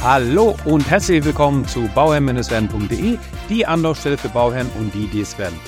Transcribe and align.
Hallo 0.00 0.56
und 0.64 0.88
herzlich 0.88 1.24
willkommen 1.24 1.66
zu 1.66 1.88
bauherrn-werden.de, 1.92 3.18
die 3.48 3.66
Anlaufstelle 3.66 4.16
für 4.16 4.28
Bauherren 4.28 4.70
und 4.78 4.94
die, 4.94 5.08
die 5.08 5.22
es 5.22 5.36
werden. 5.36 5.58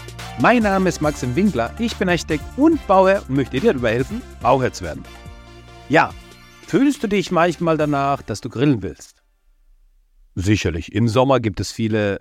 Mein 0.40 0.62
Name 0.62 0.88
ist 0.88 1.02
Maxim 1.02 1.34
Winkler, 1.34 1.74
ich 1.80 1.96
bin 1.96 2.08
Architekt 2.08 2.44
und 2.56 2.86
Bauherr 2.86 3.24
und 3.28 3.34
möchte 3.34 3.58
dir 3.58 3.72
dabei 3.72 3.94
helfen, 3.94 4.22
Bauherr 4.40 4.72
zu 4.72 4.84
werden. 4.84 5.02
Ja, 5.88 6.14
fühlst 6.64 7.02
du 7.02 7.08
dich 7.08 7.32
manchmal 7.32 7.76
danach, 7.76 8.22
dass 8.22 8.40
du 8.40 8.48
grillen 8.48 8.84
willst? 8.84 9.20
Sicherlich, 10.36 10.94
im 10.94 11.08
Sommer 11.08 11.40
gibt 11.40 11.58
es 11.58 11.72
viele 11.72 12.20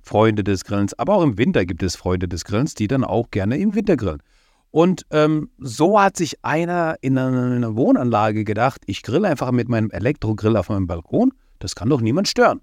Freunde 0.00 0.42
des 0.42 0.64
Grillens, 0.64 0.98
aber 0.98 1.16
auch 1.16 1.22
im 1.22 1.36
Winter 1.36 1.66
gibt 1.66 1.82
es 1.82 1.94
Freunde 1.94 2.26
des 2.26 2.46
Grillens, 2.46 2.74
die 2.74 2.88
dann 2.88 3.04
auch 3.04 3.30
gerne 3.30 3.58
im 3.58 3.74
Winter 3.74 3.98
grillen. 3.98 4.22
Und 4.70 5.04
ähm, 5.10 5.50
so 5.58 6.00
hat 6.00 6.16
sich 6.16 6.42
einer 6.42 6.96
in 7.02 7.18
einer 7.18 7.76
Wohnanlage 7.76 8.44
gedacht, 8.44 8.80
ich 8.86 9.02
grille 9.02 9.28
einfach 9.28 9.50
mit 9.52 9.68
meinem 9.68 9.90
Elektrogrill 9.90 10.56
auf 10.56 10.70
meinem 10.70 10.86
Balkon 10.86 11.32
das 11.60 11.76
kann 11.76 11.88
doch 11.88 12.00
niemand 12.00 12.28
stören. 12.28 12.60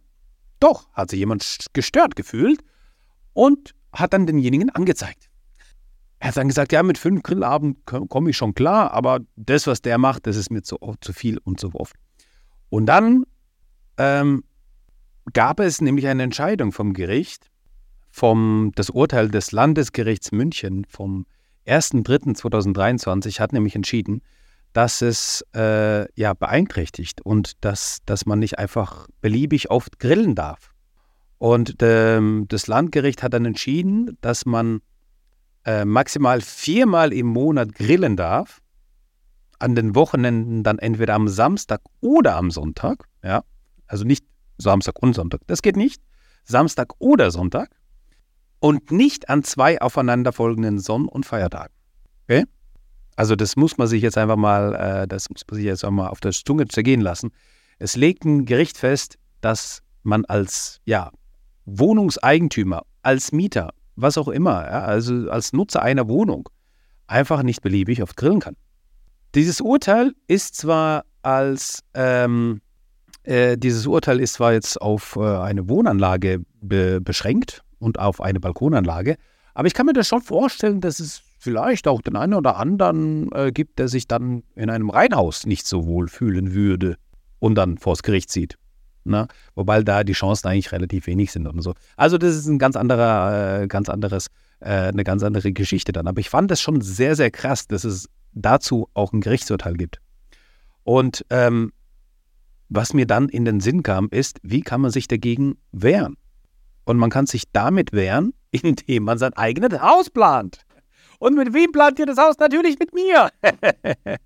Doch, 0.59 0.91
hat 0.91 1.11
sich 1.11 1.19
jemand 1.19 1.67
gestört 1.73 2.15
gefühlt 2.15 2.61
und 3.33 3.73
hat 3.93 4.13
dann 4.13 4.27
denjenigen 4.27 4.69
angezeigt. 4.69 5.29
Er 6.19 6.29
hat 6.29 6.37
dann 6.37 6.47
gesagt, 6.47 6.71
ja, 6.71 6.81
mit 6.83 6.97
fünf 6.97 7.23
Grillabend 7.23 7.85
komme 7.85 8.31
ich 8.31 8.37
schon 8.37 8.55
klar, 8.55 8.91
aber 8.91 9.19
das, 9.35 9.67
was 9.67 9.81
der 9.81 9.97
macht, 9.97 10.25
das 10.25 10.35
ist 10.35 10.49
mir 10.49 10.63
zu, 10.63 10.77
zu 10.99 11.13
viel 11.13 11.37
und 11.43 11.59
zu 11.59 11.73
oft. 11.75 11.95
Und 12.69 12.87
dann 12.87 13.25
ähm, 13.97 14.43
gab 15.33 15.59
es 15.59 15.79
nämlich 15.79 16.07
eine 16.07 16.23
Entscheidung 16.23 16.71
vom 16.71 16.93
Gericht, 16.93 17.51
vom, 18.09 18.71
das 18.75 18.89
Urteil 18.89 19.29
des 19.29 19.51
Landesgerichts 19.51 20.31
München 20.31 20.85
vom 20.85 21.27
1.3.2023 21.67 23.39
hat 23.39 23.53
nämlich 23.53 23.75
entschieden, 23.75 24.21
dass 24.77 25.01
es 25.01 25.43
äh, 25.55 26.05
ja 26.13 26.35
beeinträchtigt 26.35 27.21
und 27.21 27.65
dass, 27.65 27.97
dass 28.05 28.27
man 28.27 28.37
nicht 28.37 28.59
einfach 28.59 29.07
beliebig 29.21 29.71
oft 29.71 29.97
grillen 29.97 30.35
darf. 30.35 30.71
Und 31.39 31.77
ähm, 31.81 32.45
das 32.47 32.67
Landgericht 32.67 33.23
hat 33.23 33.33
dann 33.33 33.45
entschieden, 33.45 34.19
dass 34.21 34.45
man 34.45 34.81
äh, 35.65 35.83
maximal 35.83 36.41
viermal 36.41 37.11
im 37.11 37.25
Monat 37.25 37.73
grillen 37.73 38.15
darf. 38.17 38.61
An 39.57 39.73
den 39.73 39.95
Wochenenden 39.95 40.61
dann 40.61 40.77
entweder 40.77 41.15
am 41.15 41.27
Samstag 41.27 41.81
oder 41.99 42.35
am 42.35 42.51
Sonntag. 42.51 43.05
Ja, 43.23 43.43
also 43.87 44.05
nicht 44.05 44.27
Samstag 44.59 45.01
und 45.01 45.15
Sonntag. 45.15 45.41
Das 45.47 45.63
geht 45.63 45.75
nicht. 45.75 46.03
Samstag 46.43 46.93
oder 46.99 47.31
Sonntag. 47.31 47.71
Und 48.59 48.91
nicht 48.91 49.27
an 49.27 49.43
zwei 49.43 49.81
aufeinanderfolgenden 49.81 50.77
Sonn- 50.77 51.07
und 51.07 51.25
Feiertagen. 51.25 51.73
Okay? 52.25 52.45
Also 53.17 53.35
das 53.35 53.55
muss 53.55 53.77
man 53.77 53.87
sich 53.87 54.03
jetzt 54.03 54.17
einfach 54.17 54.35
mal, 54.35 54.75
äh, 54.75 55.07
das 55.07 55.29
muss 55.29 55.43
man 55.49 55.57
sich 55.57 55.65
jetzt 55.65 55.83
auch 55.83 55.91
mal 55.91 56.07
auf 56.07 56.19
der 56.19 56.31
Zunge 56.31 56.67
zergehen 56.67 57.01
lassen. 57.01 57.31
Es 57.79 57.95
legt 57.95 58.23
ein 58.23 58.45
Gericht 58.45 58.77
fest, 58.77 59.17
dass 59.41 59.81
man 60.03 60.23
als 60.25 60.79
ja, 60.85 61.11
Wohnungseigentümer, 61.65 62.83
als 63.01 63.31
Mieter, 63.31 63.73
was 63.95 64.19
auch 64.19 64.27
immer, 64.27 64.63
ja, 64.65 64.83
also 64.83 65.29
als 65.31 65.51
Nutzer 65.51 65.81
einer 65.81 66.07
Wohnung, 66.07 66.47
einfach 67.07 67.41
nicht 67.41 67.61
beliebig 67.61 68.03
oft 68.03 68.15
grillen 68.15 68.39
kann. 68.39 68.55
Dieses 69.33 69.61
Urteil 69.61 70.13
ist 70.27 70.55
zwar 70.55 71.03
als 71.23 71.83
ähm, 71.95 72.61
äh, 73.23 73.57
dieses 73.57 73.87
Urteil 73.87 74.19
ist 74.19 74.33
zwar 74.33 74.53
jetzt 74.53 74.79
auf 74.79 75.15
äh, 75.15 75.21
eine 75.21 75.67
Wohnanlage 75.67 76.43
be 76.61 77.01
beschränkt 77.01 77.63
und 77.79 77.97
auf 77.97 78.21
eine 78.21 78.39
Balkonanlage, 78.39 79.17
aber 79.55 79.67
ich 79.67 79.73
kann 79.73 79.87
mir 79.87 79.93
das 79.93 80.07
schon 80.07 80.21
vorstellen, 80.21 80.81
dass 80.81 80.99
es 80.99 81.23
vielleicht 81.37 81.87
auch 81.87 82.01
den 82.01 82.15
einen 82.15 82.33
oder 82.33 82.57
anderen 82.57 83.31
äh, 83.31 83.51
gibt, 83.51 83.79
der 83.79 83.87
sich 83.87 84.07
dann 84.07 84.43
in 84.55 84.69
einem 84.69 84.89
Reihenhaus 84.89 85.45
nicht 85.45 85.65
so 85.67 85.85
wohl 85.85 86.07
fühlen 86.07 86.53
würde 86.53 86.97
und 87.39 87.55
dann 87.55 87.77
vors 87.77 88.03
Gericht 88.03 88.29
zieht. 88.29 88.57
Ne? 89.03 89.27
Wobei 89.55 89.81
da 89.83 90.03
die 90.03 90.13
Chancen 90.13 90.47
eigentlich 90.47 90.71
relativ 90.71 91.07
wenig 91.07 91.31
sind 91.31 91.47
und 91.47 91.61
so. 91.61 91.73
Also 91.95 92.17
das 92.17 92.35
ist 92.35 92.47
ein 92.47 92.59
ganz 92.59 92.75
anderer, 92.75 93.61
äh, 93.61 93.67
ganz 93.67 93.89
anderes, 93.89 94.27
äh, 94.59 94.69
eine 94.69 95.03
ganz 95.03 95.23
andere 95.23 95.51
Geschichte 95.53 95.91
dann. 95.91 96.07
Aber 96.07 96.19
ich 96.19 96.29
fand 96.29 96.51
es 96.51 96.61
schon 96.61 96.81
sehr, 96.81 97.15
sehr 97.15 97.31
krass, 97.31 97.67
dass 97.67 97.83
es 97.83 98.09
dazu 98.33 98.89
auch 98.93 99.13
ein 99.13 99.21
Gerichtsurteil 99.21 99.73
gibt. 99.75 99.99
Und 100.83 101.25
ähm, 101.29 101.71
was 102.69 102.93
mir 102.93 103.07
dann 103.07 103.29
in 103.29 103.45
den 103.45 103.61
Sinn 103.61 103.81
kam, 103.83 104.09
ist, 104.11 104.39
wie 104.43 104.61
kann 104.61 104.81
man 104.81 104.91
sich 104.91 105.07
dagegen 105.07 105.57
wehren? 105.71 106.17
Und 106.83 106.97
man 106.97 107.09
kann 107.09 107.25
sich 107.27 107.43
damit 107.53 107.93
wehren, 107.93 108.33
indem 108.51 109.03
man 109.03 109.17
sein 109.17 109.33
eigenes 109.33 109.81
Haus 109.81 110.09
plant. 110.09 110.59
Und 111.19 111.35
mit 111.35 111.53
wem 111.53 111.71
plant 111.71 111.99
ihr 111.99 112.05
das 112.05 112.17
Haus? 112.17 112.37
Natürlich 112.39 112.77
mit 112.79 112.93
mir. 112.93 113.29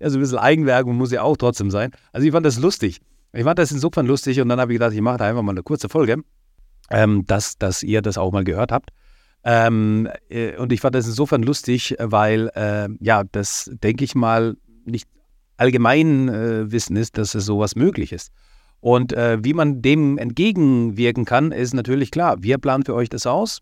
also 0.00 0.18
ein 0.18 0.20
bisschen 0.20 0.38
Eigenwerbung 0.38 0.96
muss 0.96 1.12
ja 1.12 1.22
auch 1.22 1.36
trotzdem 1.36 1.70
sein. 1.70 1.92
Also 2.12 2.26
ich 2.26 2.32
fand 2.32 2.44
das 2.46 2.58
lustig. 2.58 3.00
Ich 3.32 3.44
fand 3.44 3.58
das 3.58 3.72
insofern 3.72 4.06
lustig 4.06 4.40
und 4.40 4.48
dann 4.48 4.60
habe 4.60 4.72
ich 4.72 4.78
gedacht, 4.78 4.92
ich 4.92 5.00
mache 5.00 5.18
da 5.18 5.26
einfach 5.26 5.42
mal 5.42 5.52
eine 5.52 5.62
kurze 5.62 5.88
Folge, 5.88 6.22
ähm, 6.90 7.24
dass, 7.26 7.56
dass 7.56 7.82
ihr 7.82 8.02
das 8.02 8.18
auch 8.18 8.32
mal 8.32 8.44
gehört 8.44 8.72
habt. 8.72 8.90
Ähm, 9.44 10.08
äh, 10.28 10.56
und 10.56 10.72
ich 10.72 10.80
fand 10.80 10.94
das 10.94 11.06
insofern 11.06 11.42
lustig, 11.42 11.96
weil, 11.98 12.50
äh, 12.54 12.88
ja, 13.00 13.24
das, 13.24 13.70
denke 13.72 14.04
ich 14.04 14.14
mal, 14.14 14.56
nicht 14.84 15.08
allgemein 15.56 16.28
äh, 16.28 16.70
Wissen 16.70 16.96
ist, 16.96 17.16
dass 17.18 17.34
es 17.34 17.46
sowas 17.46 17.74
möglich 17.74 18.12
ist. 18.12 18.30
Und 18.80 19.12
äh, 19.12 19.38
wie 19.42 19.54
man 19.54 19.80
dem 19.80 20.18
entgegenwirken 20.18 21.24
kann, 21.24 21.52
ist 21.52 21.72
natürlich 21.72 22.10
klar. 22.10 22.42
Wir 22.42 22.58
planen 22.58 22.84
für 22.84 22.94
euch 22.94 23.08
das 23.08 23.26
Haus. 23.26 23.60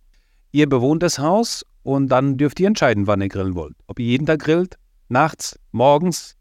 Ihr 0.51 0.69
bewohnt 0.69 1.03
das 1.03 1.19
Haus 1.19 1.65
und 1.83 2.09
dann 2.09 2.37
dürft 2.37 2.61
ihr 2.61 2.67
entscheiden, 2.67 3.07
wann 3.07 3.21
ihr 3.21 3.29
grillen 3.29 3.55
wollt. 3.55 3.77
Ob 3.87 3.99
ihr 3.99 4.07
jeden 4.07 4.27
Tag 4.27 4.41
grillt, 4.41 4.77
nachts, 5.09 5.59
morgens, 5.73 6.37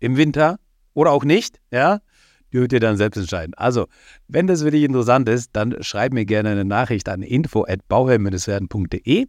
im 0.00 0.16
Winter 0.16 0.58
oder 0.92 1.12
auch 1.12 1.24
nicht, 1.24 1.60
ja, 1.70 2.00
dürft 2.52 2.72
ihr 2.72 2.80
dann 2.80 2.96
selbst 2.96 3.18
entscheiden. 3.18 3.54
Also, 3.54 3.86
wenn 4.28 4.46
das 4.46 4.62
für 4.62 4.70
dich 4.70 4.84
interessant 4.84 5.28
ist, 5.28 5.50
dann 5.54 5.82
schreib 5.82 6.12
mir 6.12 6.24
gerne 6.24 6.50
eine 6.50 6.64
Nachricht 6.64 7.08
an 7.08 7.22
info@bauherr-werden.de. 7.22 9.26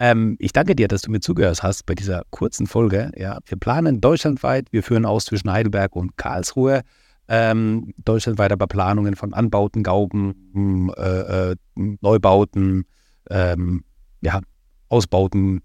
Ähm, 0.00 0.36
ich 0.38 0.52
danke 0.52 0.76
dir, 0.76 0.88
dass 0.88 1.02
du 1.02 1.10
mir 1.10 1.20
zugehört 1.20 1.62
hast 1.62 1.84
bei 1.84 1.94
dieser 1.94 2.22
kurzen 2.30 2.66
Folge. 2.66 3.10
Ja, 3.16 3.38
wir 3.44 3.58
planen 3.58 4.00
deutschlandweit, 4.00 4.72
wir 4.72 4.82
führen 4.82 5.04
aus 5.04 5.26
zwischen 5.26 5.50
Heidelberg 5.50 5.96
und 5.96 6.16
Karlsruhe. 6.16 6.82
Ähm, 7.26 7.92
deutschlandweit 7.98 8.52
aber 8.52 8.68
Planungen 8.68 9.16
von 9.16 9.34
Anbauten, 9.34 9.82
Gauben, 9.82 10.90
äh, 10.96 11.50
äh, 11.50 11.56
Neubauten, 11.74 12.86
ähm, 13.28 13.84
ja, 14.22 14.40
Ausbauten, 14.88 15.62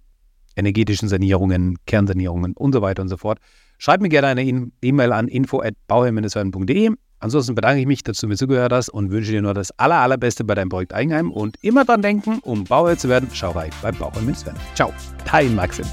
energetischen 0.56 1.08
Sanierungen, 1.08 1.78
Kernsanierungen 1.86 2.54
und 2.54 2.74
so 2.74 2.82
weiter 2.82 3.02
und 3.02 3.10
so 3.10 3.18
fort. 3.18 3.40
Schreib 3.78 4.02
mir 4.02 4.10
gerne 4.10 4.28
eine 4.28 4.72
E-Mail 4.82 5.12
an 5.12 5.28
info.bauherr-werden.de. 5.28 6.92
Ansonsten 7.20 7.56
bedanke 7.56 7.80
ich 7.80 7.88
mich, 7.88 8.04
dass 8.04 8.18
du 8.18 8.28
mir 8.28 8.36
zugehört 8.36 8.74
hast 8.74 8.90
und 8.90 9.10
wünsche 9.10 9.32
dir 9.32 9.42
nur 9.42 9.54
das 9.54 9.72
aller, 9.80 9.96
allerbeste 9.96 10.44
bei 10.44 10.56
deinem 10.56 10.70
Projekt 10.70 10.94
Eigenheim 10.94 11.32
und 11.32 11.56
immer 11.64 11.86
dran 11.86 12.02
denken, 12.02 12.40
um 12.44 12.66
Bauherr 12.66 12.98
zu 12.98 13.08
werden, 13.08 13.30
schau 13.32 13.52
rein 13.52 13.72
beim 13.82 13.96
Bauherr. 13.96 14.22
Ciao, 14.76 14.92
dein 15.26 15.56
Maxim. 15.56 15.86